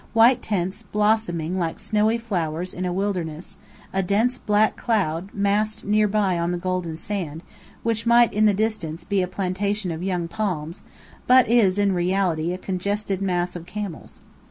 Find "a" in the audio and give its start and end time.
2.87-2.91, 3.93-4.01, 9.21-9.27, 12.51-12.57